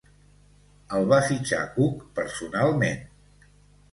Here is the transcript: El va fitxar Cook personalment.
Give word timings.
El 0.99 1.05
va 1.11 1.19
fitxar 1.27 1.59
Cook 1.75 2.01
personalment. 2.21 3.03